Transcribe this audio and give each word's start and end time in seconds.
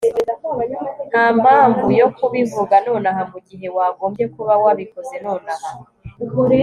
ntampamvu 1.09 1.87
yo 2.01 2.07
kubivuga 2.17 2.75
nonaha 2.87 3.21
mugihe 3.31 3.67
wagombye 3.75 4.25
kuba 4.35 4.53
wabikoze 4.63 5.15
nonaha 5.25 5.69